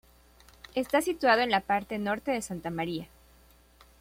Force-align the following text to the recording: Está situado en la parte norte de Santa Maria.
Está 0.73 1.03
situado 1.03 1.41
en 1.41 1.51
la 1.51 1.61
parte 1.61 1.99
norte 1.99 2.31
de 2.31 2.41
Santa 2.41 2.71
Maria. 2.71 3.07